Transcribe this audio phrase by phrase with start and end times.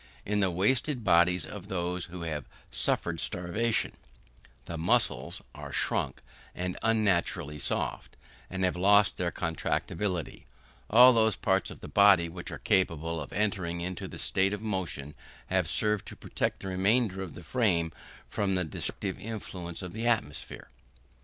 [0.25, 3.91] In the wasted bodies of those who have suffered starvation,
[4.65, 6.23] the muscles are shrunk
[6.55, 8.17] and unnaturally soft,
[8.49, 10.47] and have lost their contractibility;
[10.89, 14.61] all those parts of the body which were capable of entering into the state of
[14.63, 15.13] motion
[15.51, 17.91] have served to protect the remainder of the frame
[18.27, 20.71] from the destructive influence of the atmosphere.